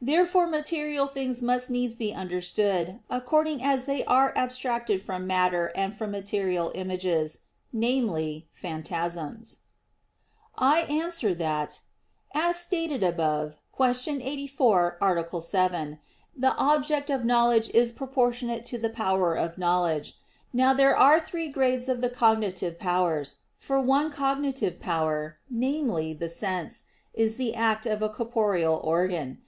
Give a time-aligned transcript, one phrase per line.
[0.00, 5.94] Therefore material things must needs be understood according as they are abstracted from matter and
[5.94, 7.40] from material images,
[7.74, 9.58] namely, phantasms.
[10.56, 11.80] I answer that,
[12.34, 14.18] As stated above (Q.
[14.22, 15.40] 84, A.
[15.42, 15.98] 7),
[16.34, 20.14] the object of knowledge is proportionate to the power of knowledge.
[20.54, 23.36] Now there are three grades of the cognitive powers.
[23.58, 29.34] For one cognitive power, namely, the sense, is the act of a corporeal organ.